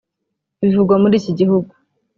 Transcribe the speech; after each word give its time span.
bivugwa 0.61 0.95
muri 1.01 1.15
iki 1.21 1.31
gihugu 1.39 1.71